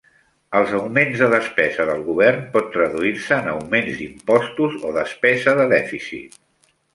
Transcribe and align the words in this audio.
Els 0.59 0.71
augments 0.75 1.19
de 1.23 1.27
despesa 1.33 1.85
del 1.89 2.01
govern 2.07 2.41
pot 2.55 2.71
traduir-se 2.77 3.37
en 3.43 3.51
augments 3.53 4.01
d'impostos 4.01 4.79
o 4.91 4.95
despesa 4.97 5.55
de 5.61 5.69
dèficit. 5.77 6.37